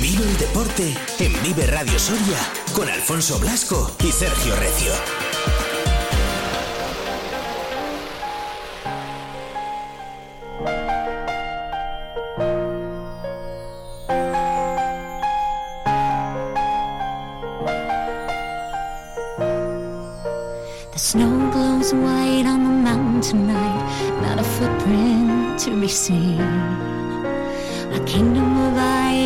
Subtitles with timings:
[0.00, 2.38] Vive el deporte en Vive Radio Soria
[2.72, 4.90] con Alfonso Blasco y Sergio Recio.
[20.90, 26.51] The snow glows white on the mountain tonight, not a footprint to be seen.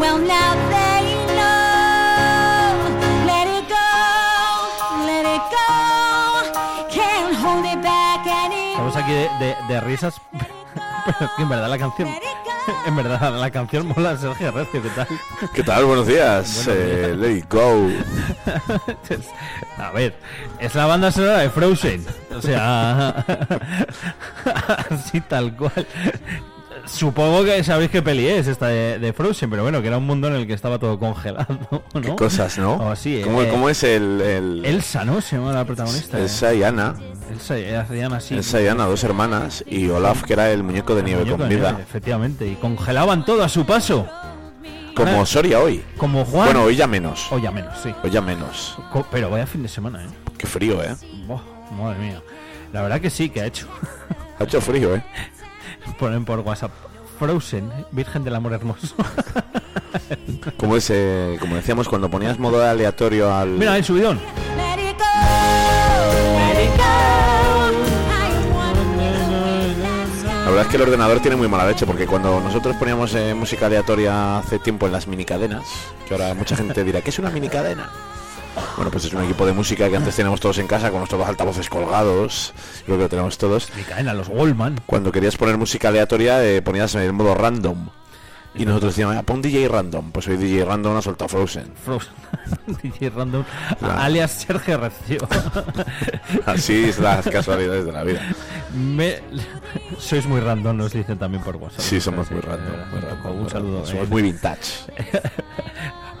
[0.00, 1.02] Well, now they
[1.34, 2.70] know.
[3.26, 3.90] Let it go,
[5.10, 6.88] let it go.
[6.88, 8.90] Can't hold it back anymore.
[8.90, 10.20] Estamos aquí de, de- de risas,
[11.18, 12.08] pero que en verdad la canción,
[12.86, 15.06] en verdad la canción mola Sergio Recio, ¿qué tal?
[15.54, 15.84] ¿Qué tal?
[15.84, 16.64] Buenos días.
[16.66, 17.16] Buenos Eh, días.
[17.18, 17.88] let it go.
[19.82, 20.14] A ver,
[20.58, 23.08] es la banda sonora de Frozen, o sea,
[24.90, 25.86] así tal cual.
[26.86, 30.06] Supongo que sabéis qué peli es esta de, de Frozen, pero bueno, que era un
[30.06, 31.46] mundo en el que estaba todo congelado,
[31.94, 32.00] ¿no?
[32.00, 32.74] Qué cosas, ¿no?
[32.74, 35.20] O así, ¿Cómo, eh, cómo es el, el- Elsa, ¿no?
[35.20, 36.18] Se llama la protagonista.
[36.18, 36.94] Elsa y Ana?
[37.30, 38.34] Elsa, eh, hacían así.
[38.34, 41.48] Elsa y Ana, dos hermanas, y Olaf, que era el muñeco de nieve Muñeco con
[41.48, 41.68] de vida.
[41.72, 44.08] nieve, Efectivamente, y congelaban todo a su paso.
[44.94, 45.84] Como Soria hoy.
[45.98, 46.46] Como Juan.
[46.46, 47.30] Bueno, hoy ya menos.
[47.30, 47.92] O ya menos, sí.
[48.02, 48.78] Hoy ya menos.
[48.92, 50.08] Co- Pero vaya fin de semana, ¿eh?
[50.38, 50.96] Qué frío, ¿eh?
[51.78, 52.22] Madre mía.
[52.72, 53.66] La verdad que sí, que ha hecho.
[54.38, 55.02] Ha hecho frío, ¿eh?
[55.98, 56.72] Ponen por WhatsApp.
[57.18, 58.94] Frozen, Virgen del Amor Hermoso.
[60.58, 63.48] Como ese, como decíamos, cuando ponías modo aleatorio al...
[63.50, 64.20] Mira, el subidón.
[70.44, 73.34] La verdad es que el ordenador tiene muy mala leche porque cuando nosotros poníamos eh,
[73.34, 75.64] música aleatoria hace tiempo en las minicadenas,
[76.06, 77.90] que ahora mucha gente dirá, ¿qué es una minicadena?
[78.76, 81.26] Bueno, pues es un equipo de música que antes teníamos todos en casa con nuestros
[81.26, 82.52] altavoces colgados,
[82.84, 83.68] creo que lo tenemos todos.
[83.76, 84.80] Me caen a los Wallman.
[84.86, 87.88] Cuando querías poner música aleatoria eh, ponías en el modo random.
[88.58, 90.12] Y nosotros decíamos, "Ah, pon DJ random.
[90.12, 91.72] Pues hoy DJ random ha soltado Frozen.
[91.84, 92.12] Frozen.
[92.82, 93.44] DJ Random.
[93.78, 94.00] Claro.
[94.00, 95.28] Alias Sergio Recio.
[96.46, 98.22] Así es las casualidades de la vida.
[98.74, 99.20] Me...
[99.98, 101.80] Sois muy random, nos dicen también por WhatsApp.
[101.80, 102.76] Sí, somos Sí, muy random.
[102.90, 103.70] muy un random, Un saludo.
[103.80, 103.86] random.
[103.90, 104.10] Somos eh.
[104.10, 104.72] muy vintage.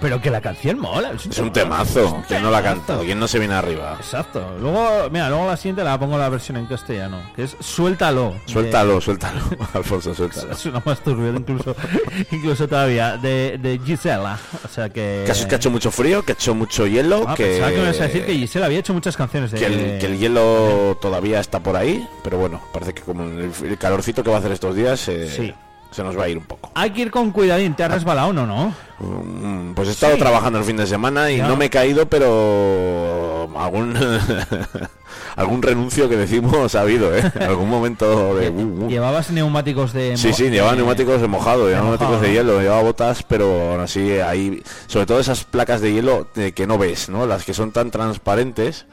[0.00, 1.12] Pero que la canción mola.
[1.12, 2.22] Es un temazo.
[2.28, 3.02] ¿Quién no la ha cantado?
[3.02, 3.96] ¿Quién no se viene arriba?
[3.98, 4.56] Exacto.
[4.60, 8.34] Luego, mira, luego la siguiente la pongo la versión en castellano, que es Suéltalo.
[8.46, 9.40] de- Suéltalo, suéltalo.
[9.74, 10.54] Alfonso, suéltalo.
[10.54, 11.74] Suena más turbio incluso,
[12.30, 14.38] incluso todavía, de, de Gisela.
[14.64, 15.24] O sea que...
[15.26, 17.70] Caso es que ha hecho mucho frío, que ha hecho mucho hielo, Ah, que, pensaba
[17.70, 19.58] que me ibas a decir que Gisela había hecho muchas canciones de...
[19.58, 23.50] que el, que el hielo todavía está por ahí, pero bueno, parece que como el,
[23.64, 25.54] el calorcito que va a hacer estos días eh, Sí.
[25.90, 26.70] Se nos va a ir un poco.
[26.74, 28.74] Hay que ir con cuidadín, ¿te has resbalado o no, no?
[28.98, 30.18] Mm, Pues he estado Sí.
[30.18, 31.48] trabajando el fin de semana y Ya.
[31.48, 33.94] no me he caído, pero algún
[35.36, 37.22] algún renuncio que decimos ha habido, ¿eh?
[37.40, 38.48] Algún momento de...
[38.50, 38.88] uh, uh.
[38.88, 40.16] ¿Llevabas neumáticos de...
[40.16, 42.32] Sí, sí, llevaba de- neumáticos de mojado, llevaba neumáticos de ¿no?
[42.34, 46.66] hielo, llevaba botas, pero aún así ahí, sobre todo esas placas de hielo eh, que
[46.66, 47.26] no ves, ¿no?
[47.26, 48.86] Las que son tan transparentes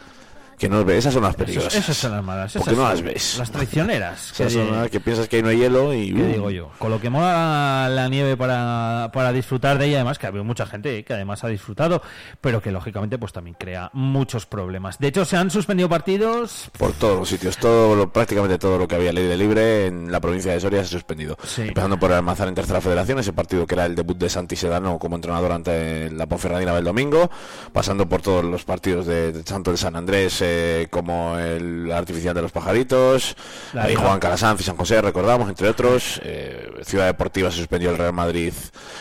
[0.57, 1.75] que no ves, esas son las Esas, peligrosas.
[1.75, 2.53] esas son las malas.
[2.53, 3.35] ¿Por esas qué no las ves?
[3.39, 4.31] Las traicioneras.
[4.31, 6.13] Esas que- son las que piensas que ahí no hay hielo y...
[6.13, 6.71] ¿Qué uh, digo yo?
[6.79, 10.43] Con lo que mola la nieve para, para disfrutar de ella, además que ha habido
[10.43, 12.01] mucha gente eh, que además ha disfrutado,
[12.41, 14.99] pero que lógicamente pues también crea muchos problemas.
[14.99, 16.69] De hecho, se han suspendido partidos.
[16.77, 20.11] Por todos los sitios, todo lo- prácticamente todo lo que había ley de libre en
[20.11, 21.37] la provincia de Soria se ha suspendido.
[21.43, 21.63] Sí.
[21.63, 24.55] Empezando por el Almazán en tercera federación, ese partido que era el debut de Santi
[24.55, 27.29] Sedano como entrenador ante la Ponferradina del domingo,
[27.71, 32.35] pasando por todos los partidos de, de tanto el San Andrés eh, como el artificial
[32.35, 33.35] de los pajaritos,
[33.73, 33.95] La ahí.
[33.95, 36.19] Juan Calasanz y San José, recordamos, entre otros.
[36.23, 38.53] Eh, Ciudad Deportiva se suspendió el Real Madrid,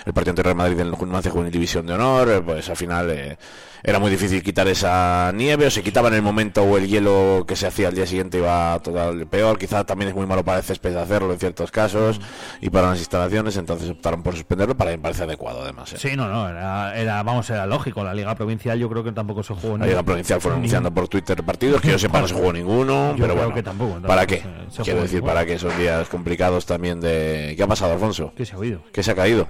[0.06, 2.68] el partido ante el Real Madrid en la Numancia Juvenil División de Honor, eh, pues
[2.70, 3.36] al final
[3.84, 7.44] era muy difícil quitar esa nieve, o se quitaba en el momento o el hielo
[7.48, 10.58] que se hacía al día siguiente iba total peor, quizá también es muy malo para
[10.58, 12.20] el césped hacerlo en ciertos casos
[12.60, 15.92] y para las instalaciones, entonces optaron por suspenderlo, para mí me parece adecuado además.
[15.94, 15.96] eh.
[15.98, 18.04] Sí, no, no, era, era, vamos, era lógico.
[18.04, 20.94] La Liga Provincial yo creo que tampoco se jugó La Liga Provincial fueron ni- anunciando
[20.94, 23.62] por Twitter partidos, que yo sepa no se jugó ninguno, Yo pero creo bueno, que
[23.62, 24.42] tampoco, tampoco ¿para qué?
[24.70, 25.32] se- Quiero decir, ninguno.
[25.34, 25.58] ¿para qué?
[25.58, 27.54] Son días complicados también de...
[27.56, 28.32] ¿Qué ha pasado, Alfonso?
[28.36, 28.82] ¿Qué se ha oído?
[28.92, 29.48] ¿Qué se ha caído?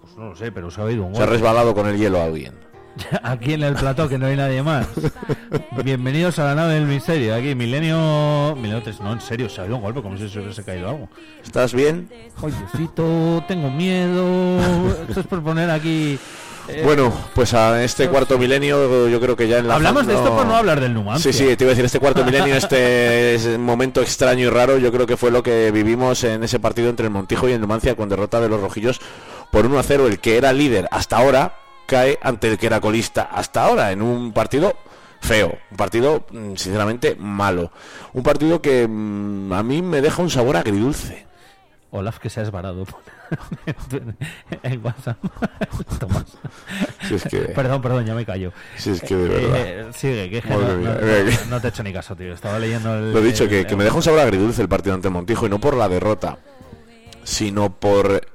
[0.00, 1.32] Pues no lo sé, pero se ha oído un ¿Se ha gol.
[1.34, 2.54] resbalado con el hielo alguien?
[3.24, 4.86] aquí en el plató que no hay nadie más.
[5.84, 7.34] Bienvenidos a la nave del misterio.
[7.34, 8.54] Aquí, Milenio.
[8.54, 9.00] Milenio 3.
[9.00, 11.08] No, en serio, se ha habido un golpe como si se hubiese caído algo.
[11.42, 12.08] ¿Estás bien?
[12.40, 14.58] Diosito, tengo miedo.
[15.08, 16.18] Esto es por poner aquí.
[16.68, 20.14] Eh, Bueno, pues a este cuarto milenio yo creo que ya en la Hablamos de
[20.14, 21.32] esto por no hablar del Numancia.
[21.32, 24.78] Sí, sí, te iba a decir, este cuarto milenio, este es- momento extraño y raro,
[24.78, 27.60] yo creo que fue lo que vivimos en ese partido entre el Montijo y el
[27.60, 29.00] Numancia con derrota de los rojillos
[29.50, 30.06] por 1 a 0.
[30.06, 31.56] El que era líder hasta ahora
[31.86, 34.74] cae ante el que era colista hasta ahora en un partido
[35.20, 37.70] feo, un partido mm, sinceramente malo,
[38.14, 41.26] un partido que mm, a mí me deja un sabor agridulce.
[41.96, 42.42] Olaf, que se ha
[44.82, 45.16] WhatsApp.
[46.00, 46.24] Tomás.
[47.06, 48.52] Si es que, Perdón, perdón, ya me callo.
[48.76, 49.56] si es que de verdad.
[49.56, 50.94] Eh, sigue, que no, no-
[51.50, 52.32] no te he hecho ni caso, tío.
[52.34, 53.12] Estaba leyendo el.
[53.12, 55.14] Lo he dicho, que, el- que me deja un sabor agridulce el partido ante el
[55.14, 56.38] Montijo y no por la derrota,
[57.22, 58.26] sino por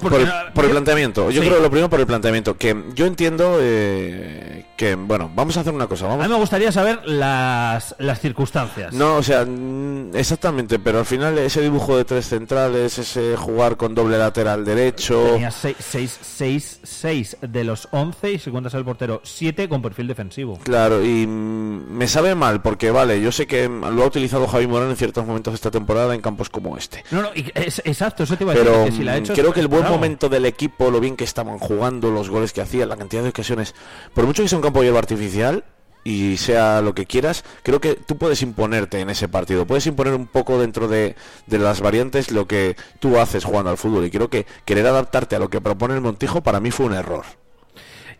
[0.00, 1.30] por no- por el planteamiento.
[1.30, 1.48] Yo Sí.
[1.48, 2.56] creo lo primero por el planteamiento.
[2.56, 6.06] Que yo entiendo eh, que, bueno, vamos a hacer una cosa.
[6.06, 6.26] A Vamos.
[6.26, 8.92] mí me gustaría saber las, las circunstancias.
[8.92, 13.76] No, o sea, mm, exactamente, pero al final ese dibujo de tres centrales, ese jugar
[13.76, 15.22] con doble lateral derecho.
[15.32, 20.58] Tenía 6 de los 11 y si cuentas el portero 7 con perfil defensivo.
[20.62, 24.66] Claro, y mm, me sabe mal porque, vale, yo sé que lo ha utilizado Javi
[24.66, 27.04] Morán en ciertos momentos de esta temporada en campos como este.
[27.10, 28.70] No, no, y es, exacto, eso te iba a decir.
[28.70, 31.00] Pero que si la ha mm, hecho creo que el buen momento del equipo, lo
[31.00, 33.74] bien que estaban jugando, los goles que hacían, la cantidad de ocasiones,
[34.12, 35.64] por mucho que sea un campo artificial
[36.04, 40.14] y sea lo que quieras, creo que tú puedes imponerte en ese partido, puedes imponer
[40.14, 41.16] un poco dentro de,
[41.46, 45.36] de las variantes lo que tú haces jugando al fútbol y creo que querer adaptarte
[45.36, 47.24] a lo que propone el Montijo para mí fue un error.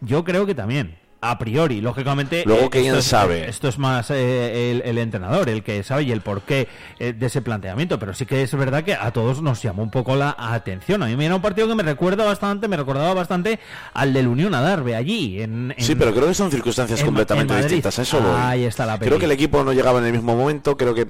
[0.00, 1.03] Yo creo que también.
[1.30, 2.42] A priori, lógicamente.
[2.46, 3.48] Luego, eh, ¿quién esto es- sabe?
[3.48, 6.68] Esto es más eh, el, el entrenador, el que sabe y el porqué
[6.98, 7.98] eh, de ese planteamiento.
[7.98, 11.02] Pero sí que es verdad que a todos nos llamó un poco la atención.
[11.02, 13.58] A mí me era un partido que me recuerda bastante, me recordaba bastante
[13.94, 15.40] al del Unión Adarve allí.
[15.42, 17.98] En, en- Sí, pero creo que son circunstancias en- completamente distintas.
[17.98, 18.32] Eso voy.
[18.38, 19.18] Ahí está la Creo peli.
[19.20, 21.06] que el equipo no llegaba en el mismo momento, creo que...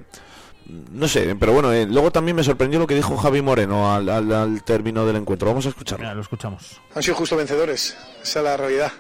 [0.93, 4.09] No sé, pero bueno, eh, luego también me sorprendió lo que dijo Javi Moreno al,
[4.09, 5.49] al, al término del encuentro.
[5.49, 6.05] Vamos a escucharlo.
[6.05, 6.81] Mira, lo escuchamos.
[6.95, 8.91] han sido justo vencedores, esa es la realidad.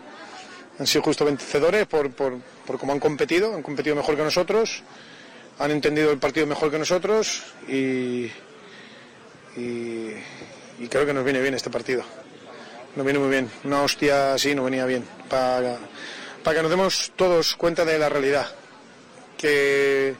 [0.78, 4.82] Han sido justo vencedores por, por, por cómo han competido, han competido mejor que nosotros,
[5.58, 8.30] han entendido el partido mejor que nosotros y,
[10.88, 12.02] creo que nos viene bien este partido.
[12.96, 13.50] Nos viene muy bien.
[13.64, 15.04] Una hostia así nos venía bien.
[15.28, 15.78] Para,
[16.42, 18.46] para que nos demos todos cuenta de la realidad.
[19.36, 20.14] Que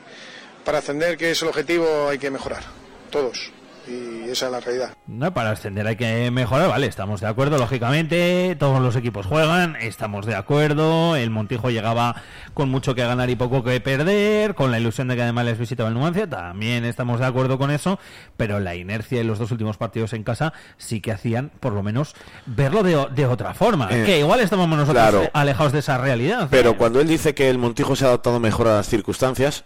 [0.65, 2.65] para ascender, que es el objetivo, hay que mejorar.
[3.11, 3.53] Todos.
[3.87, 4.95] Y esa es la realidad.
[5.07, 9.77] No, para ascender hay que mejorar, vale, estamos de acuerdo, lógicamente, todos los equipos juegan,
[9.77, 12.17] estamos de acuerdo, el Montijo llegaba
[12.55, 15.59] con mucho que ganar y poco que perder, con la ilusión de que además les
[15.59, 17.99] visitaba el Numancia, también estamos de acuerdo con eso,
[18.37, 21.83] pero la inercia y los dos últimos partidos en casa sí que hacían, por lo
[21.83, 22.15] menos,
[22.47, 25.23] verlo de, de otra forma, Eh, que igual estábamos nosotros claro.
[25.25, 26.49] eh, alejados de esa realidad.
[26.51, 26.77] Pero ¿eh?
[26.77, 29.65] cuando él dice que el Montijo se ha adaptado mejor a las circunstancias,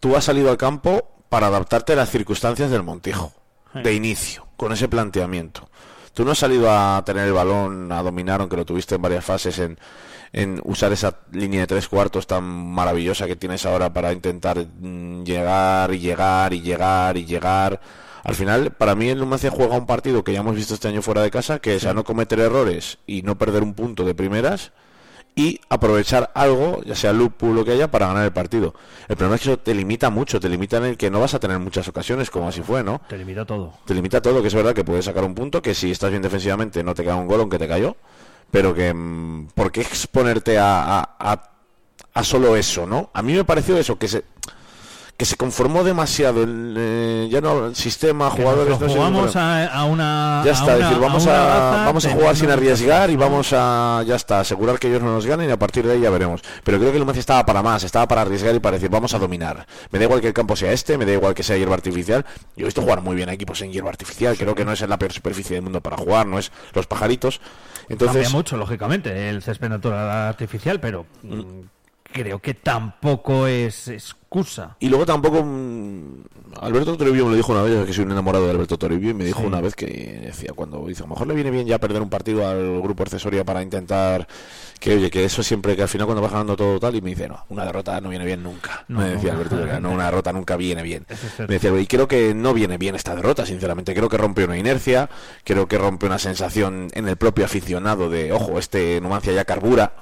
[0.00, 3.32] tú has salido al campo para adaptarte a las circunstancias del Montijo,
[3.74, 5.68] de inicio, con ese planteamiento.
[6.12, 9.24] Tú no has salido a tener el balón, a dominar, aunque lo tuviste en varias
[9.24, 9.76] fases, en,
[10.32, 15.24] en usar esa línea de tres cuartos tan maravillosa que tienes ahora para intentar mm,
[15.24, 17.80] llegar y llegar y llegar y llegar.
[18.22, 21.02] Al final, para mí el Numancia juega un partido que ya hemos visto este año
[21.02, 24.14] fuera de casa, que es a no cometer errores y no perder un punto de
[24.14, 24.72] primeras
[25.36, 28.72] y aprovechar algo, ya sea lupo lo que haya, para ganar el partido.
[29.08, 31.34] El problema es que eso te limita mucho, te limita en el que no vas
[31.34, 33.00] a tener muchas ocasiones, como así fue, ¿no?
[33.08, 33.72] Te limita todo.
[33.84, 36.22] Te limita todo, que es verdad que puedes sacar un punto, que si estás bien
[36.22, 37.96] defensivamente no te cae un gol, aunque te cayó,
[38.50, 41.50] pero que mm, ¿por qué exponerte a, a, a-
[42.14, 43.10] a solo eso, no?
[43.12, 44.22] A mí me pareció eso, que se
[45.16, 49.84] que se conformó demasiado el, eh, ya no el sistema, jugadores, no jugamos a, a
[49.84, 50.42] una.
[50.44, 54.16] Ya está, una- decir, vamos a, vamos a jugar sin arriesgar y vamos a, ya
[54.16, 56.42] está, asegurar que ellos no nos ganen y a partir de ahí ya veremos.
[56.64, 59.14] Pero creo que el Numancia estaba para más, estaba para arriesgar y para decir, vamos
[59.14, 59.66] a dominar.
[59.92, 62.24] Me da igual que el campo sea este, me da igual que sea hierba artificial.
[62.56, 64.80] Yo he visto jugar muy bien a equipos en hierba artificial, creo que no es
[64.80, 67.40] la peor superficie del mundo para jugar, no es los pajaritos.
[67.88, 71.60] Entonces, Cambia mucho, lógicamente, el césped natural artificial, pero mm,
[72.14, 74.76] creo que tampoco es excusa.
[74.78, 76.24] Y luego tampoco mm,
[76.60, 79.14] Alberto Toribio me lo dijo una vez, que soy un enamorado de Alberto Toribio, y
[79.14, 79.46] me dijo Sí.
[79.46, 79.86] una vez que
[80.24, 83.02] decía, cuando dice, a lo mejor le viene bien ya perder un partido al grupo
[83.02, 84.28] accesoria para intentar
[84.78, 87.10] que, oye, que eso siempre, que al final cuando vas ganando todo tal, y me
[87.10, 88.84] dice, no, una derrota no viene bien nunca.
[88.86, 89.32] No, me decía.
[89.32, 91.04] Alberto Toribio, no, una derrota nunca viene bien.
[91.08, 91.20] Es.
[91.40, 93.92] Me decía, y creo que no viene bien esta derrota, sinceramente.
[93.92, 95.10] Creo que rompe una inercia,
[95.42, 99.92] creo que rompe una sensación en el propio aficionado de, ojo, este Numancia ya carbura.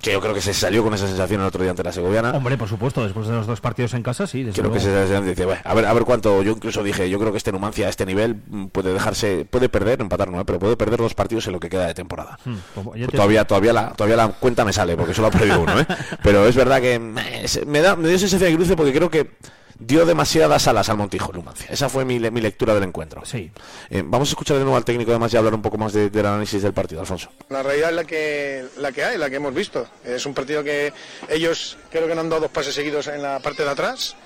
[0.00, 2.30] Que yo creo que se salió con esa sensación el otro día ante la Segoviana.
[2.30, 4.42] Hombre, por supuesto, después de los dos partidos en casa, sí.
[4.44, 6.42] desde Creo que dice, "Bueno, a ver, a ver cuánto.
[6.42, 9.68] Yo incluso dije, yo creo que este Numancia a este nivel mm, puede dejarse, puede
[9.68, 12.38] perder, empatar no, pero puede perder dos partidos en lo que queda de temporada.
[12.44, 15.60] Hmm, pues te- Todavía, todavía la, todavía la cuenta me sale porque solo ha perdido
[15.60, 15.86] uno, ¿eh?
[16.22, 19.32] Pero es verdad que se- me da, me dio sensación de cruce porque creo que
[19.78, 21.66] dio demasiadas alas al Montijo Numancia.
[21.70, 23.24] Esa fue mi, mi lectura del encuentro.
[23.24, 23.50] Sí.
[23.90, 26.10] Eh, vamos a escuchar de nuevo al técnico además y hablar un poco más de-
[26.10, 27.30] del análisis del partido, Alfonso.
[27.48, 29.86] La realidad es la que, la que hay, la que hemos visto.
[30.04, 30.92] Es un partido que
[31.28, 34.16] ellos creo que no han dado dos pases seguidos en la parte de atrás.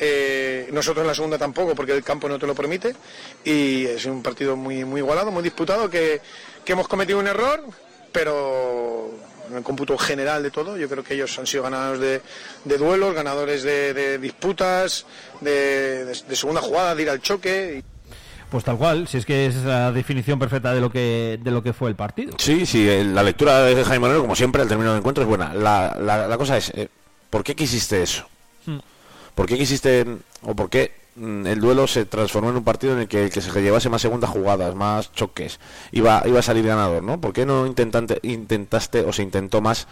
[0.00, 2.96] Eh, nosotros en la segunda tampoco, porque el campo no te lo permite.
[3.44, 6.20] Y es un partido muy, muy igualado, muy disputado, que,
[6.64, 7.62] que hemos cometido un error,
[8.10, 9.10] pero
[9.50, 12.22] en el cómputo general de todo, yo creo que ellos han sido ganadores de,
[12.64, 15.06] de duelos, ganadores de, de disputas,
[15.40, 17.78] de, de- de segunda jugada, de ir al choque.
[17.82, 17.84] y-
[18.50, 21.62] Pues tal cual, si es que es la definición perfecta de lo que de lo
[21.62, 22.32] que fue el partido.
[22.38, 25.52] Sí, sí, la lectura de Jaime Moreno, como siempre, al término del encuentro es buena.
[25.54, 26.88] La, la- la cosa es, eh,
[27.30, 28.26] ¿por qué quisiste eso?
[29.34, 30.06] ¿Por qué quisiste,
[30.42, 33.40] o por qué el duelo se transformó en un partido en el que el que
[33.40, 35.60] se llevase más segundas jugadas, más choques,
[35.92, 37.20] iba, iba a salir ganador, ¿no?
[37.20, 39.86] ¿Por qué no intentante, intentaste o se intentó más?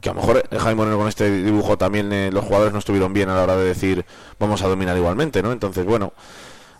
[0.00, 3.12] Que a lo mejor Jaime Moreno con este dibujo también eh, los jugadores no estuvieron
[3.12, 4.04] bien a la hora de decir
[4.38, 5.50] vamos a dominar igualmente, ¿no?
[5.50, 6.12] Entonces, bueno,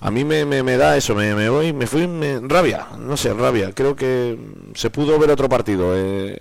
[0.00, 3.17] a mí me, me, me da eso, me, me voy, me fui me- rabia, no
[3.17, 3.73] sé, rabia.
[3.73, 6.38] Creo que mm, se pudo ver otro partido eh,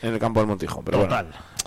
[0.00, 1.14] en el campo del Montijo, pero bueno.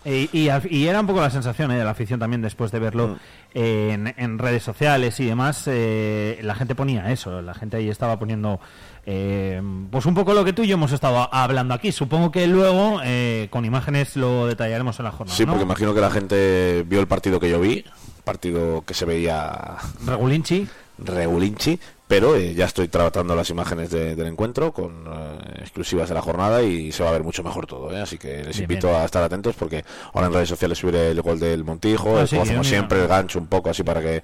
[0.05, 0.29] Y,
[0.69, 3.15] y era un poco la sensación eh, de la afición también después de verlo Mm.
[3.53, 5.63] en, en redes sociales y demás.
[5.67, 8.59] eh, la gente ponía eso, la gente ahí estaba poniendo
[9.05, 11.91] eh, pues un poco lo que tú y yo hemos estado hablando aquí.
[11.91, 15.35] Supongo que luego eh, con imágenes lo detallaremos en la jornada.
[15.35, 15.51] Sí, ¿no?
[15.53, 17.83] porque imagino que la gente vio el partido que yo vi,
[18.23, 19.75] partido que se veía
[20.05, 20.67] Regulinchi.
[20.99, 21.79] regulinchi,
[22.09, 26.21] pero eh, ya estoy tratando las imágenes de- del encuentro con eh, exclusivas de la
[26.21, 28.01] jornada y se va a ver mucho mejor todo, ¿eh?
[28.01, 28.99] así que les Bien, invito bien.
[28.99, 32.27] a estar atentos porque ahora en redes sociales subiré el gol del Montijo, Ah, el
[32.27, 34.23] sí, como hacemos siempre, el gancho un poco así para que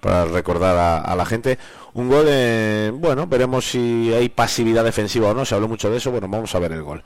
[0.00, 1.58] para recordar a, a la gente.
[1.94, 5.96] Un gol, eh, bueno, veremos si hay pasividad defensiva o no, se habló mucho de
[5.96, 7.02] eso, bueno, vamos a ver el gol.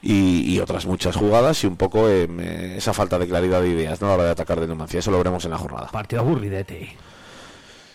[0.00, 4.00] Y, y otras muchas jugadas y un poco eh, esa falta de claridad de ideas
[4.00, 4.06] ¿no?
[4.06, 5.88] a la hora de atacar de Numancia, eso lo veremos en la jornada.
[5.92, 6.96] Partido aburridete.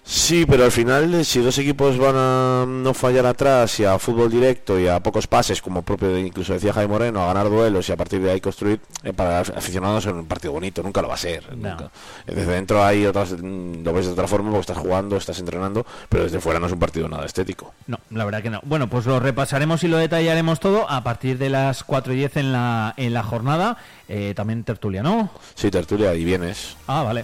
[0.06, 3.98] Sí, pero al final, eh, si dos equipos van a no fallar atrás y a
[3.98, 7.50] fútbol directo y a pocos pases, como propio de- incluso decía Jaime Moreno, a ganar
[7.50, 11.02] duelos y a partir de ahí construir, eh, para aficionados es un partido bonito, nunca
[11.02, 11.56] lo va a ser.
[11.56, 11.70] No.
[11.70, 11.86] nunca.
[12.28, 15.40] Eh, Desde dentro hay otras, mm, lo ves de otra forma porque estás jugando, estás
[15.40, 17.74] entrenando, pero desde fuera no es un partido nada estético.
[17.88, 18.60] No, la verdad que no.
[18.64, 22.36] Bueno, pues lo repasaremos y lo detallaremos todo a partir de las 4 y 10
[22.38, 23.78] en la, en la jornada.
[24.10, 25.30] Eh, también tertulia, ¿no?
[25.56, 27.24] Sí, tertulia, y vienes Ah, vale.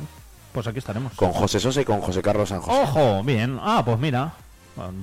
[0.60, 1.14] Pues aquí estaremos.
[1.14, 2.82] con José Sosa y con José Carlos San José.
[2.82, 3.58] Ojo, bien.
[3.62, 4.34] Ah, pues mira.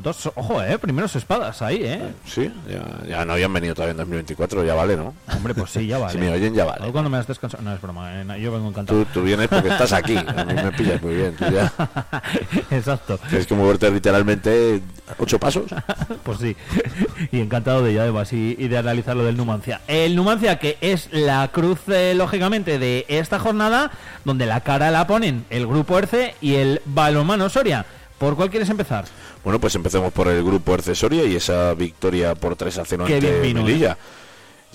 [0.02, 0.78] Dos, ojo, eh.
[0.78, 2.12] Primeros espadas ahí, eh.
[2.26, 5.14] Sí, ya, ya no habían venido todavía en 2024, ya vale, ¿no?
[5.34, 6.12] Hombre, pues sí, ya vale.
[6.12, 6.90] Si me oyen, ya vale.
[6.92, 7.62] Cuando me has descansado.
[7.62, 8.20] No, es broma.
[8.22, 8.98] eh, Yo vengo encantado.
[9.04, 11.72] Tú, tú vienes porque estás aquí, a mí me pillas muy bien, tú ya...
[12.70, 13.18] Exacto.
[13.30, 14.80] Tienes que moverte literalmente
[15.18, 15.64] ocho pasos.
[16.22, 16.56] Pues sí,
[17.30, 19.80] y encantado de ello además y, y de analizar lo del Numancia.
[19.86, 23.92] El Numancia que es la cruz, eh, lógicamente, de esta jornada,
[24.24, 27.86] donde la cara la ponen el Grupo Erce y el Balonmano Soria.
[28.18, 29.04] ¿Por cuál quieres empezar?
[29.44, 33.14] Bueno, pues empecemos por el grupo accesoria y esa victoria por 3 a 0 Qué
[33.14, 33.96] ante bien vino, Melilla.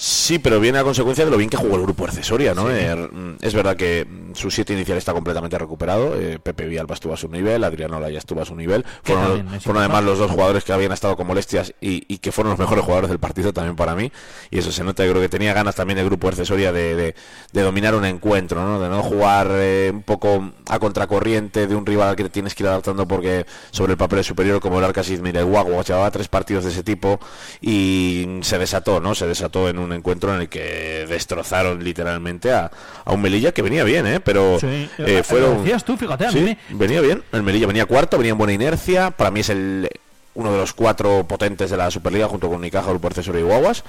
[0.04, 2.72] Sí, pero viene a consecuencia de lo bien que jugó el grupo accesoria, ¿no?
[2.72, 6.16] Eh, es verdad que mm, su siete inicial está completamente recuperado.
[6.20, 8.84] eh, Pepe Villalba estuvo a su nivel, Adriano Ola ya estuvo a su nivel.
[9.04, 12.60] Fueron, además los dos jugadores que habían estado con molestias y, y que fueron los
[12.60, 14.12] mejores jugadores del partido también para mí.
[14.50, 17.16] Y eso se nota, yo creo que tenía ganas también el grupo accesoria de, de,
[17.54, 18.80] de dominar un encuentro, ¿no?
[18.80, 22.56] De no jugar eh, un poco a contracorriente de un rival al que te tienes
[22.56, 25.84] que ir adaptando porque sobre el papel es superior como el Arcas Izmir el Guagua
[25.84, 27.20] llevaba tres partidos de ese tipo
[27.62, 29.14] y se desató, ¿no?
[29.14, 32.72] Se desató en un encuentro en el que destrozaron literalmente a,
[33.06, 34.20] a un Melilla que venía bien, ¿eh?
[34.20, 35.58] Pero Sí, eh, lo fueron...
[35.64, 37.24] decías tú, fíjate, a mí Sí, me- venía bien.
[37.32, 39.12] El Melilla venía cuarto, venía en buena inercia.
[39.12, 39.90] Para mí es el
[40.34, 43.84] uno de los cuatro potentes de la Superliga junto con Unicaja, Grupo Accesorio y Guaguas.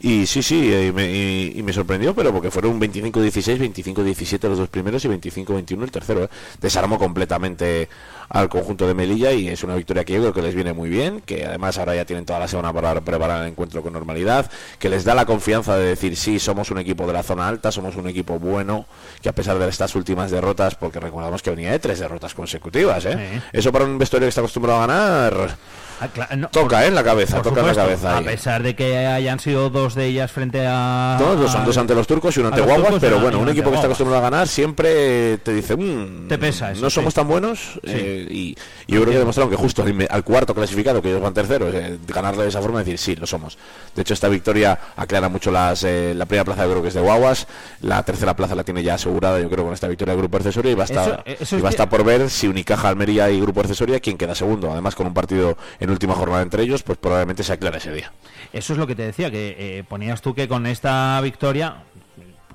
[0.00, 4.58] Y sí, sí, y me, y- y me sorprendió, pero porque fueron 25-16, 25-17 los
[4.58, 6.24] dos primeros y 25-21 el tercero.
[6.24, 6.28] ¿eh?
[6.60, 7.88] Desarmó completamente
[8.28, 10.88] al conjunto de Melilla y es una victoria que yo creo que les viene muy
[10.90, 14.50] bien, que además ahora ya tienen toda la semana para preparar el encuentro con normalidad,
[14.80, 17.70] que les da la confianza de decir sí, somos un equipo de la zona alta,
[17.70, 18.84] somos un equipo bueno,
[19.22, 23.04] que a pesar de estas últimas derrotas, porque recordamos que venía de tres derrotas consecutivas,
[23.06, 23.12] ¿eh?
[23.34, 23.40] Sí.
[23.52, 25.56] eso para un vestuario que está acostumbrado a ganar
[26.00, 26.88] Ah, no, Toca, ¿eh?
[26.88, 28.14] En la cabeza, toca en la cabeza.
[28.14, 28.24] A ahí.
[28.24, 31.16] pesar de que hayan sido dos de ellas frente a.
[31.20, 33.70] No, dos son dos ante los turcos y uno ante Guaguas, pero bueno, un equipo
[33.70, 37.16] que está acostumbrado a ganar siempre te dice, "Mm, Te pesa eso, no somos sí.
[37.16, 37.80] tan buenos.
[37.84, 41.22] eh, y, y yo creo que demostraron que justo al, al cuarto clasificado, que ellos
[41.22, 43.56] van terceros, eh, ganarle de esa forma decir, sí, lo somos.
[43.94, 46.94] De hecho, esta victoria aclara mucho las, eh, la primera plaza, yo creo que es
[46.94, 47.46] de Guaguas,
[47.80, 50.72] la tercera plaza la tiene ya asegurada, yo creo, con esta victoria del Grupo Accesoria
[50.72, 52.88] y va a estar, Eso- eso y es va a que- por ver si Unicaja,
[52.88, 54.70] Almería y Grupo Accesoria, quien queda segundo.
[54.70, 58.12] Además, con un partido en última jornada entre ellos, pues probablemente se aclara ese día.
[58.52, 61.82] Eso es lo que te decía, que eh, ponías tú que con esta victoria,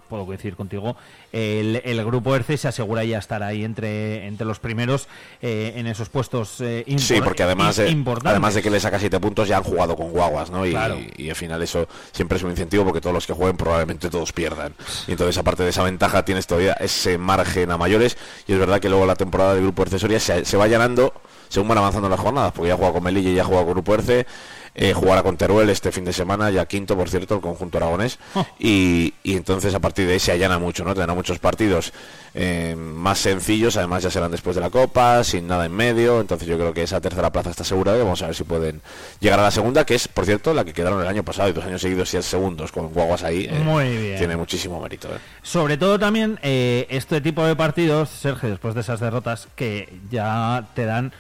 [0.09, 0.97] puedo coincidir contigo,
[1.31, 5.07] el, el grupo ERCE se asegura ya estar ahí entre, entre los primeros
[5.41, 8.31] eh, en esos puestos eh, impor- Sí, porque además de, importantes.
[8.31, 10.65] además de que le saca siete puntos ya han jugado con guaguas, ¿no?
[10.65, 10.97] Y, Claro.
[11.15, 14.33] y al final eso siempre es un incentivo porque todos los que jueguen probablemente todos
[14.33, 14.73] pierdan.
[15.07, 18.81] Y entonces aparte de esa ventaja tienes todavía ese margen a mayores y es verdad
[18.81, 21.13] que luego la temporada del grupo accesoria se, se va llenando
[21.51, 23.65] según van avanzando las jornadas, porque ya ha jugado con Melilla y ya ha jugado
[23.65, 24.25] con Grupo Erce,
[24.74, 28.17] eh, jugará con Teruel este fin de semana, ya quinto, por cierto, el conjunto aragonés,
[28.36, 28.46] Oh.
[28.58, 30.93] y, y entonces a partir de ahí se allana mucho, ¿no?
[30.96, 31.91] Tendrá muchos partidos
[32.34, 36.48] eh, más sencillos, además ya serán después de la Copa, sin nada en medio, entonces
[36.48, 38.81] yo creo que esa tercera plaza está asegurada y vamos a ver si pueden
[39.20, 41.51] llegar a la segunda, que es, por cierto, la que quedaron el año pasado y
[41.51, 43.48] dos años seguidos y es segundos con Guaguas ahí.
[43.51, 44.17] eh, Muy bien.
[44.20, 45.10] Tiene muchísimo mérito.
[45.10, 45.17] ¿eh?
[45.41, 50.65] Sobre todo también eh, este tipo de partidos, Sergio, después de esas derrotas, que ya
[50.75, 51.12] te dan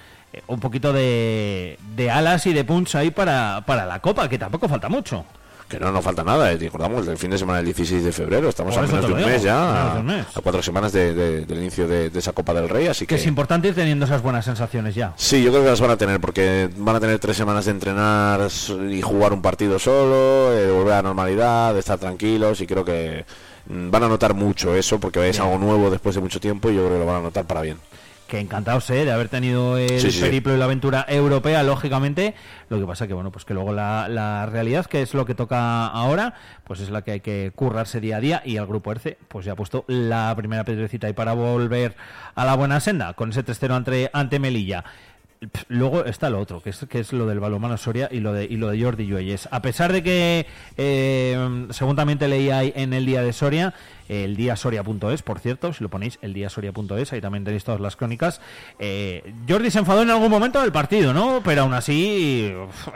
[0.47, 4.67] un poquito de, de alas y de punch ahí para, para la Copa, que tampoco
[4.69, 5.25] falta mucho.
[5.67, 8.49] Que no nos falta nada, eh, recordamos el fin de semana del 16 de febrero,
[8.49, 11.87] estamos a menos de un mes ya, de a, cuatro semanas de- de- del inicio
[11.87, 13.21] de, de esa Copa del Rey, así Que que...
[13.21, 15.13] es importante ir teniendo esas buenas sensaciones ya.
[15.15, 17.71] Sí, yo creo que las van a tener porque van a tener tres semanas de
[17.71, 18.41] entrenar
[18.89, 22.83] y jugar un partido solo, eh, volver a la normalidad, de estar tranquilos y creo
[22.83, 23.23] que
[23.69, 26.75] mm, van a notar mucho eso porque es algo nuevo después de mucho tiempo y
[26.75, 27.77] yo creo que lo van a notar para bien.
[28.31, 32.33] Que encantados eh, de haber tenido el Sí, periplo y la aventura europea, lógicamente.
[32.69, 35.35] Lo que pasa que, bueno, pues que luego la, la realidad, que es lo que
[35.35, 38.41] toca ahora, pues es la que hay que currarse día a día.
[38.45, 41.97] Y el grupo ERCE, pues ya ha puesto la primera piedrecita ahí para volver
[42.33, 44.85] a la buena senda, con ese 3-0 ante, ante Melilla.
[45.69, 48.45] Luego está lo otro, que es, que es lo del balonmano Soria y lo de,
[48.45, 49.49] y lo de Jordi Lluelles.
[49.51, 50.45] A pesar de que,
[50.77, 53.73] eh, según también te leía ahí en el día de Soria,
[54.07, 57.81] el día soria.es, por cierto, si lo ponéis, el día soria.es, ahí también tenéis todas
[57.81, 58.39] las crónicas.
[58.77, 61.41] Eh, Jordi se enfadó en algún momento del partido, ¿no?
[61.43, 62.87] Pero aún así, uf,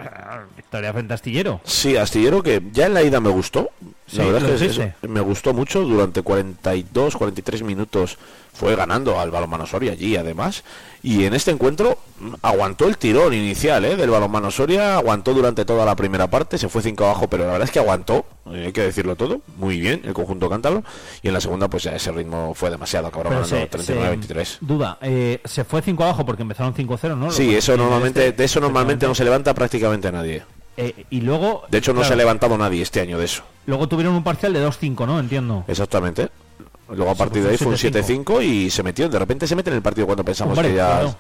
[0.55, 1.61] victoria frente a Astillero.
[1.63, 3.71] Sí, Astillero que ya en la ida me gustó.
[4.05, 5.81] Sí, la verdad es que es- me gustó mucho.
[5.83, 8.19] Durante 42, 43 minutos
[8.55, 10.63] fue ganando al balonmano Soria allí además.
[11.03, 11.99] Y en este encuentro
[12.41, 13.95] aguantó el tirón inicial ¿eh?
[13.95, 14.95] del balonmano Soria.
[14.97, 16.57] Aguantó durante toda la primera parte.
[16.57, 18.25] Se fue 5 abajo, pero la verdad es que aguantó.
[18.51, 19.41] eh, hay que decirlo todo.
[19.57, 20.83] Muy bien el conjunto cántabro.
[21.21, 23.07] Y en la segunda pues ya ese ritmo fue demasiado.
[23.07, 24.43] Acabaron ganando se- 39-23.
[24.45, 27.29] se- Duda, eh, se fue 5 abajo porque empezaron 5-0, ¿no?
[27.29, 30.43] Sí, eso normalmente, este, de eso normalmente no se levanta prácticamente nadie.
[30.77, 31.63] Eh, y luego.
[31.69, 33.43] De hecho, no claro, se ha levantado nadie este año de eso.
[33.65, 35.19] Luego tuvieron un parcial de 2-5, ¿no?
[35.19, 35.63] Entiendo.
[35.67, 36.29] Exactamente.
[36.89, 38.23] Luego a partir de ahí un fue un 7-5.
[38.25, 39.09] 7-5 y se metió.
[39.09, 40.87] De repente se mete en el partido cuando pensamos Hombre, que ya...
[40.87, 41.15] claro.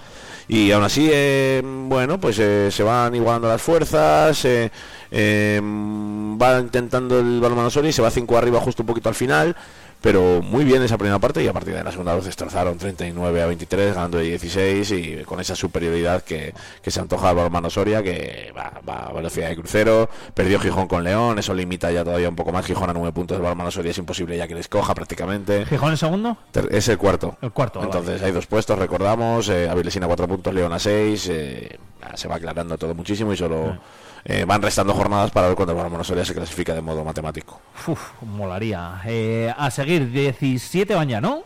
[0.47, 4.71] Y aún así, eh, bueno, pues eh, se van igualando las fuerzas, eh,
[5.09, 9.55] eh, va intentando el balonmano y se va 5 arriba justo un poquito al final,
[10.05, 13.41] pero muy bien esa primera parte y a partir de la segunda los destrozaron 39
[13.41, 17.71] a 23, ganando de 16 y con esa superioridad que, que se antoja al balonmano
[17.71, 22.03] Soria, que va, va a velocidad de crucero, perdió Gijón con León, eso limita ya
[22.03, 24.53] todavía un poco más, Gijón a 9 puntos del balonmano Soria es imposible ya que
[24.53, 25.65] les coja prácticamente.
[25.65, 26.37] ¿Gijón el segundo?
[26.69, 27.35] Es el cuarto.
[27.41, 29.49] El cuarto, Entonces hay dos puestos, recordamos.
[29.49, 31.29] Eh, Avilesina 4 puntos, León a 6.
[31.29, 33.77] eh, ah, se va aclarando todo muchísimo y solo
[34.23, 37.61] eh, van restando jornadas para ver cuándo el Balonmano Soria se clasifica de modo matemático.
[37.87, 39.01] Uf, molaría.
[39.05, 41.43] Eh, a seguir, 17 van ya, ¿no?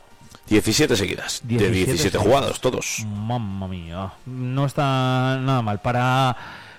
[0.48, 1.42] 17 seguidas.
[1.44, 2.24] de 17 17 seguidas.
[2.24, 3.06] jugados, todos.
[3.06, 4.12] Mamma mía.
[4.26, 5.80] No está nada mal.
[5.80, 6.36] Para,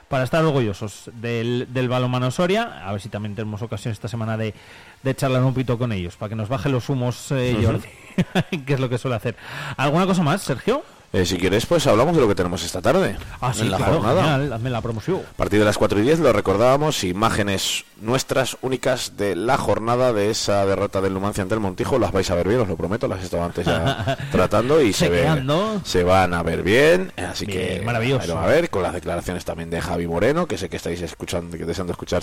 [0.08, 4.36] para estar orgullosos del, del balonmano Soria, a ver si también tenemos ocasión esta semana
[4.36, 4.54] de,
[5.02, 8.74] de charlar un poquito con ellos, para que nos baje los humos, eh, Jordi, que
[8.74, 9.36] es lo que suele hacer.
[9.76, 10.82] ¿Alguna cosa más, Sergio?
[11.12, 13.16] Eh, si quieres, pues hablamos de lo que tenemos esta tarde.
[13.40, 14.38] Ah, sí, en la claro, jornada.
[14.38, 15.22] genial, la promoción.
[15.28, 20.12] A partir de las 4 y 10 lo recordábamos, imágenes nuestras únicas de la jornada
[20.12, 22.76] de esa derrota del Numancia ante el Montijo, las vais a ver bien, os lo
[22.76, 25.80] prometo, las he estado antes ya tratando y se, ve- Chequeando.
[25.84, 28.38] se van a ver bien, así Bien, que maravilloso.
[28.38, 31.64] a ver con las declaraciones también de Javi Moreno, que sé que estáis escuchando, que
[31.64, 32.22] deseando escuchar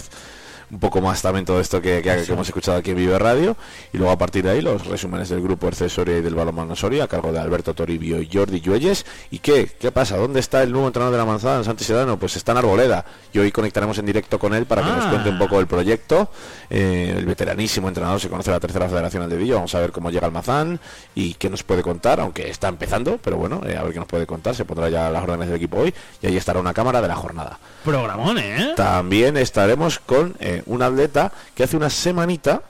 [0.69, 3.55] un poco más también todo esto que, que- que hemos escuchado aquí en Vive Radio.
[3.93, 6.75] Y luego a partir de ahí los resúmenes del grupo Erce Soria y del Balonmano
[6.75, 9.05] Soria a cargo de Alberto Toribio y Jordi Lluelles.
[9.31, 9.67] ¿Y qué?
[9.79, 10.17] ¿Qué pasa?
[10.17, 12.17] ¿Dónde está el nuevo entrenador de la manzana, Santi Sedano?
[12.19, 13.05] Pues está en Arboleda.
[13.31, 15.09] Y hoy conectaremos en directo con él para que nos Ah.
[15.09, 16.29] cuente un poco el proyecto.
[16.69, 19.55] Eh, el veteranísimo entrenador se conoce la tercera federación al dedillo.
[19.55, 20.79] Vamos a ver cómo llega el Mazán
[21.15, 24.07] y qué nos puede contar, aunque está empezando, pero bueno, eh, a ver qué nos
[24.07, 24.53] puede contar.
[24.53, 27.15] Se pondrá ya las órdenes del equipo hoy y ahí estará una cámara de la
[27.15, 27.57] jornada.
[27.85, 28.73] Programón, ¿eh?
[28.75, 32.63] También estaremos con eh, un atleta que hace una semanita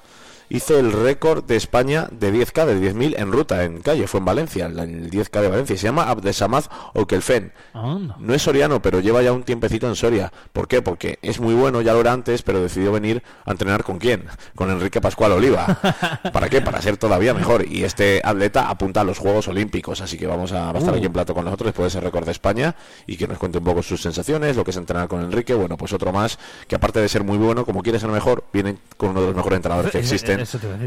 [0.50, 4.26] hizo el récord de España de 10K, de 10.000 en ruta, en calle, fue en
[4.26, 5.76] Valencia, el- el 10K de Valencia.
[5.78, 7.52] Se llama Abdesamaz Okelfen.
[8.20, 10.32] No es soriano, pero lleva ya un tiempecito en Soria.
[10.54, 10.82] ¿Por qué?
[10.82, 14.26] Porque es muy bueno, ya lo era antes, pero decidió venir a entrenar con quién?
[14.56, 15.66] Con Enrique Pascual Oliva.
[16.34, 16.62] ¿Para qué?
[16.62, 17.66] Para ser todavía mejor.
[17.70, 20.94] Y este atleta apunta a los Juegos Olímpicos, así que vamos a, va a estar
[20.94, 20.98] Uh.
[20.98, 23.58] aquí en plato con nosotros después de ese récord de España y que nos cuente
[23.60, 25.54] un poco sus sensaciones, lo que es entrenar con Enrique.
[25.54, 28.78] Bueno, pues otro más que aparte de ser muy bueno, como quiere ser mejor, viene
[28.98, 30.37] con uno de los mejores entrenadores que existen,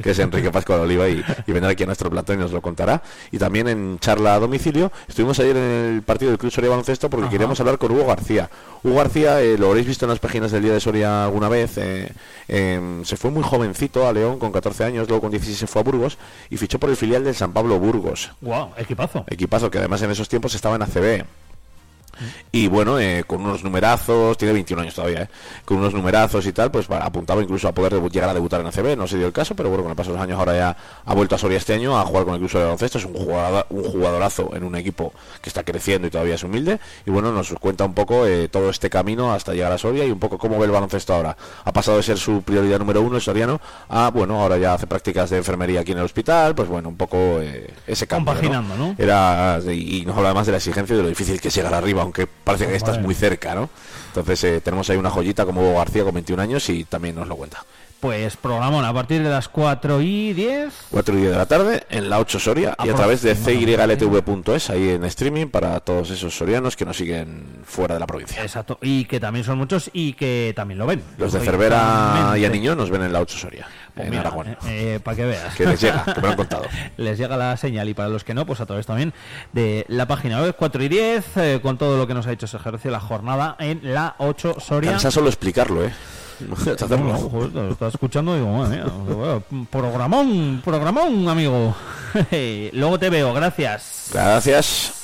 [0.02, 2.60] que es Enrique Pascual Oliva y, y vendrá aquí a nuestro platón y nos lo
[2.60, 3.02] contará.
[3.32, 7.10] Y también en charla a domicilio, estuvimos ayer en el partido del Club Soria Baloncesto
[7.10, 7.32] porque Ajá.
[7.32, 8.50] queríamos hablar con Hugo García.
[8.82, 11.76] Hugo García, eh, lo habréis visto en las páginas del Día de Soria alguna vez,
[11.76, 12.10] eh,
[12.48, 15.80] em, se fue muy jovencito a León con 14 años, luego con 16 se fue
[15.80, 18.30] a Burgos y fichó por el filial del San Pablo Burgos.
[18.40, 19.24] Guau, equipazo.
[19.28, 21.24] Equipazo que además en esos tiempos estaba en ACB.
[22.53, 25.29] Y bueno, eh, con unos numerazos, tiene 21 años todavía, ¿eh?
[25.64, 28.96] con unos numerazos y tal, pues apuntaba incluso a poder llegar a debutar en ACB,
[28.96, 30.77] no se dio el caso, pero bueno, con el paso de los años ahora ya
[31.05, 33.14] ha vuelto a Soria este año a jugar con el Club de baloncesto, es un,
[33.14, 37.33] jugador, un jugadorazo en un equipo que está creciendo y todavía es humilde, y bueno,
[37.33, 40.38] nos cuenta un poco eh, todo este camino hasta llegar a Soria y un poco
[40.38, 41.37] cómo ve el baloncesto ahora.
[41.64, 44.87] Ha pasado de ser su prioridad número uno, el soriano, a, bueno, ahora ya hace
[44.87, 48.33] prácticas de enfermería aquí en el hospital, pues bueno, un poco eh, ese cambio.
[48.33, 48.94] Compaginando, ¿no?
[48.99, 51.55] Era y y nos habla además de la exigencia y de lo difícil que es
[51.55, 53.70] llegar arriba, aunque parece que estás muy cerca, ¿no?
[54.08, 57.28] Entonces eh, tenemos ahí una joyita como Hugo García con 21 años y también nos
[57.28, 57.64] lo cuenta.
[58.00, 60.72] Pues programón a partir de las 4 y 10.
[60.90, 64.70] 4 y 10 de la tarde en la 8 Soria y a través de cyltv.es
[64.70, 68.40] ahí en streaming para todos esos sorianos que nos siguen fuera de la provincia.
[68.40, 68.78] Exacto.
[68.80, 71.02] Y que también son muchos y que también lo ven.
[71.18, 72.44] Los de Cervera y.
[72.46, 74.57] Aniño nos ven en la 8 Soria, Pues en mira, Aragón.
[75.03, 75.55] para que veas.
[75.55, 76.62] Que les llega, que me lo han contado.
[76.96, 79.12] Les llega la señal y para los que no, pues a través también
[79.53, 82.46] de la página web 4 y 10 eh, con todo lo que nos ha hecho
[82.46, 84.92] ese ejercicio la jornada en la 8 Soria.
[84.92, 85.92] Cansa solo explicarlo, ¿eh?
[86.40, 91.74] No, joder, lo estaba escuchando y digo, madre mía, programón, programón, amigo.
[92.72, 94.11] Luego te veo, gracias.
[94.12, 94.99] Gracias.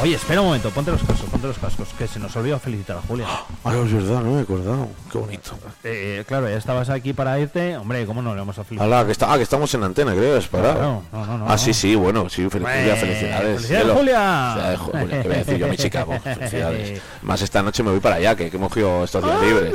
[0.00, 2.98] Oye, espera un momento, ponte los cascos, ponte los cascos, que se nos olvidó felicitar
[2.98, 3.26] a Julia.
[3.64, 4.88] Ah, es verdad, no me he acordado.
[5.12, 5.50] Qué bonito.
[5.84, 8.86] Eh, claro, ya estabas aquí para irte, hombre, ¿cómo no le vamos a felicitar?
[8.86, 10.74] Alá, que, está, ah, que estamos en antena, creo, es para.
[10.74, 13.62] No, no, no, ah, sí, sí, bueno, sí, felicidades, felicidades.
[13.92, 14.52] Julia.
[14.54, 16.18] Felicidades, Ju- Julia, ¿qué voy a decir yo a mi Chicago?
[16.22, 17.02] Felicidades.
[17.22, 19.74] Más esta noche me voy para allá, que, que hemos cogido estos días libres.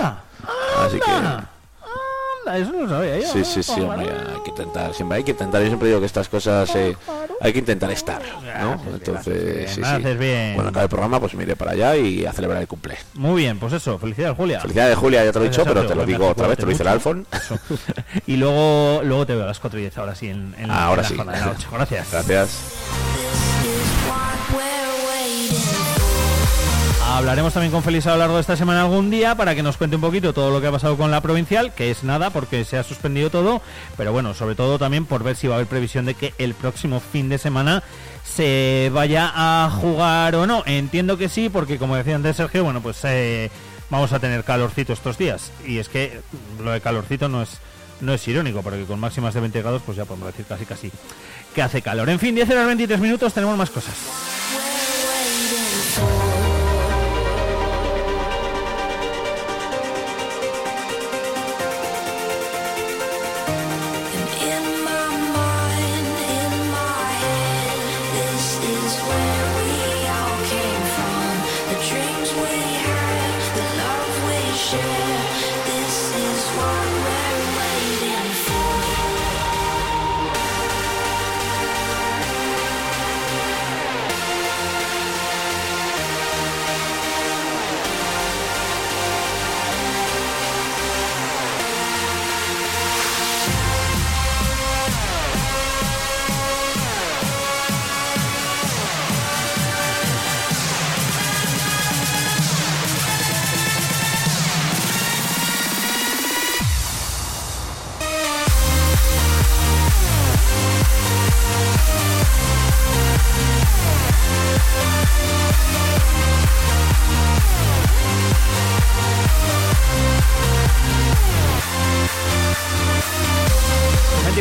[0.80, 1.53] Así que.
[2.46, 3.28] Anda, eso no lo sabía yo.
[3.34, 6.06] Sí, sí, sí, hombre, hay que intentar, siempre hay que intentar, yo siempre digo que
[6.06, 6.96] estas cosas eh,
[7.42, 8.72] hay que intentar estar, ¿no?
[8.74, 10.14] haces bien, Entonces, sí, sí.
[10.18, 10.54] bien.
[10.56, 12.98] Bueno, acaba el programa, pues me iré para allá y a celebrar el cumple.
[13.14, 14.60] Muy bien, pues eso, felicidades, Julia.
[14.60, 16.70] Felicidades, Julia, ya te lo he dicho, pero te lo digo otra vez, te lo
[16.70, 16.90] dice el.
[16.90, 17.26] Alfon.
[18.28, 20.86] y luego, luego te veo a las 4 y 10, ahora sí, en, en la-
[20.86, 21.16] Ahora en la sí.
[21.16, 21.66] jornada de.
[21.72, 22.12] Gracias.
[22.12, 23.13] Gracias.
[27.14, 29.78] Hablaremos también con Félix a lo largo de esta semana algún día para que nos
[29.78, 32.66] cuente un poquito todo lo que ha pasado con la provincial, que es nada porque
[32.66, 33.62] se ha suspendido todo,
[33.96, 36.56] pero bueno, sobre todo también por ver si va a haber previsión de que el
[36.56, 37.84] próximo fin de semana
[38.24, 40.64] se vaya a jugar o no.
[40.66, 43.52] Entiendo que sí, porque como decía antes Sergio, bueno, pues eh,
[43.92, 45.52] vamos a tener calorcito estos días.
[45.68, 46.20] Y es que
[46.64, 47.60] lo de calorcito no es
[48.02, 50.92] no es irónico, porque con máximas de 20 grados, pues ya podemos decir casi casi
[51.54, 52.10] que hace calor.
[52.10, 53.94] En fin, 10 horas 23 minutos, tenemos más cosas.
[74.74, 75.03] Nation.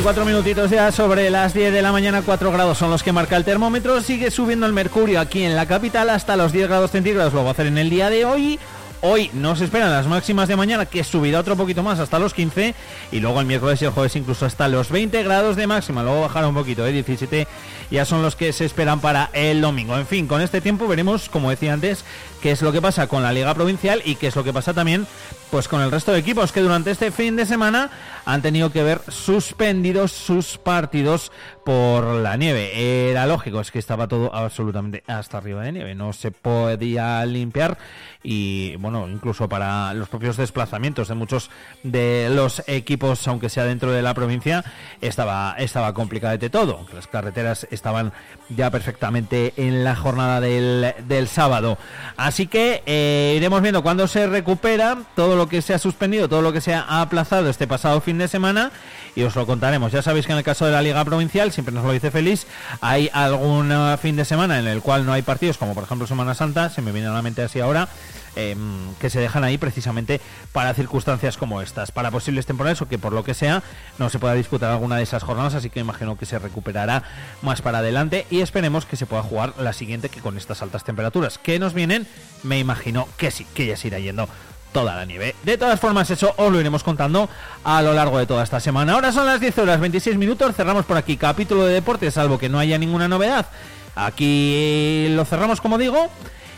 [0.02, 3.36] 24 minutitos ya sobre las 10 de la mañana, 4 grados son los que marca
[3.36, 4.00] el termómetro.
[4.00, 7.32] Sigue subiendo el mercurio aquí en la capital hasta los 10 grados centígrados.
[7.32, 8.58] Lo va a hacer en el día de hoy.
[9.04, 12.34] Hoy no se esperan las máximas de mañana, que subirá otro poquito más hasta los
[12.34, 12.72] 15.
[13.10, 16.04] Y luego el miércoles y el jueves incluso hasta los 20 grados de máxima.
[16.04, 16.92] Luego bajará un poquito, ¿eh?
[16.92, 17.48] 17
[17.90, 19.98] ya son los que se esperan para el domingo.
[19.98, 22.04] En fin, con este tiempo veremos, como decía antes,
[22.40, 24.72] qué es lo que pasa con la Liga Provincial y qué es lo que pasa
[24.72, 25.04] también
[25.52, 27.90] pues con el resto de equipos que durante este fin de semana
[28.24, 31.30] han tenido que ver suspendidos sus partidos
[31.62, 33.10] por la nieve.
[33.10, 37.76] Era lógico, es que estaba todo absolutamente hasta arriba de nieve, no se podía limpiar
[38.22, 41.50] y bueno, incluso para los propios desplazamientos de muchos
[41.82, 44.64] de los equipos, aunque sea dentro de la provincia,
[45.00, 46.86] estaba estaba complicado de todo.
[46.94, 48.12] Las carreteras estaban
[48.48, 51.78] ya perfectamente en la jornada del, del sábado.
[52.16, 56.42] Así que eh, iremos viendo cuándo se recupera todo lo que se ha suspendido, todo
[56.42, 58.70] lo que se ha aplazado este pasado fin de semana
[59.14, 59.92] y os lo contaremos.
[59.92, 62.46] Ya sabéis que en el caso de la Liga Provincial, siempre nos lo dice Feliz,
[62.80, 66.06] hay algún eh, fin de semana en el cual no hay partidos, como por ejemplo
[66.06, 67.88] Semana Santa, se me viene a la mente así ahora,
[68.36, 70.20] em, que se dejan ahí precisamente
[70.52, 73.62] para circunstancias como estas, para posibles temporales o que por lo que sea
[73.98, 77.02] no se pueda disputar alguna de esas jornadas, así que imagino que se recuperará
[77.42, 80.84] más para adelante y esperemos que se pueda jugar la siguiente que con estas altas
[80.84, 82.06] temperaturas que nos vienen,
[82.42, 84.28] me imagino que sí, que ya se irá yendo
[84.72, 85.34] toda la nieve.
[85.44, 87.28] De todas formas, eso os lo iremos contando
[87.62, 88.94] a lo largo de toda esta semana.
[88.94, 92.48] Ahora son las 10 horas 26 minutos, cerramos por aquí capítulo de deportes, salvo que
[92.48, 93.46] no haya ninguna novedad.
[93.94, 96.08] Aquí lo cerramos, como digo,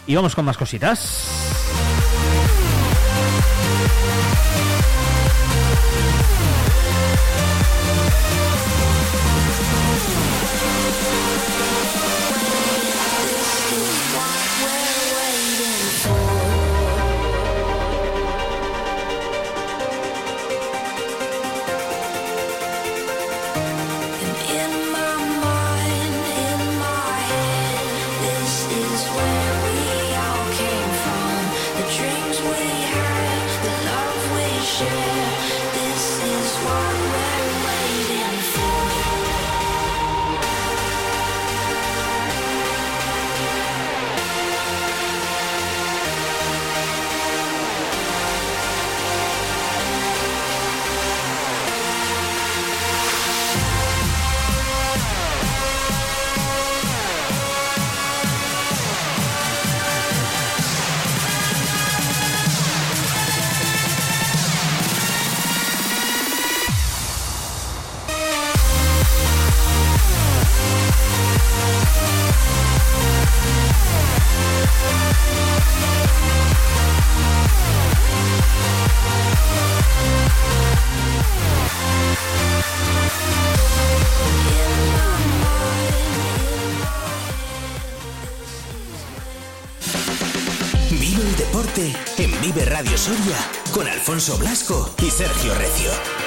[0.07, 1.64] y vamos con más cositas.
[3.75, 5.04] Música
[93.75, 96.24] Con Alfonso Blasco y Sergio Recio.